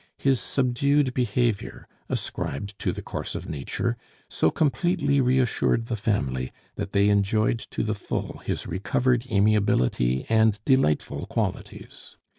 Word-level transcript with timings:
His 0.17 0.39
subdued 0.41 1.13
behaviour, 1.13 1.87
ascribed 2.09 2.79
to 2.79 2.91
the 2.91 3.03
course 3.03 3.35
of 3.35 3.47
nature, 3.47 3.97
so 4.31 4.49
completely 4.49 5.21
reassured 5.21 5.85
the 5.85 5.95
family, 5.95 6.51
that 6.73 6.91
they 6.91 7.09
enjoyed 7.09 7.59
to 7.69 7.83
the 7.83 7.93
full 7.93 8.41
his 8.43 8.65
recovered 8.65 9.27
amiability 9.29 10.25
and 10.27 10.59
delightful 10.65 11.27
qualities. 11.27 12.17